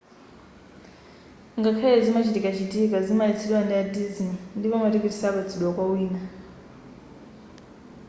ngakhale 1.59 1.95
izi 1.97 2.07
zimachitikachitika 2.07 2.97
zimaletsedwa 3.07 3.57
ndi 3.63 3.73
a 3.81 3.83
disney 3.95 4.35
ndipo 4.57 4.75
matiketi 4.81 5.17
sapatsidwa 5.19 5.69
kwa 5.75 5.85
wina 5.91 6.21